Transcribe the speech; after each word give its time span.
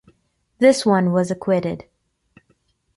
This 0.57 0.83
one 0.83 1.11
was 1.11 1.29
acquitted. 1.29 1.85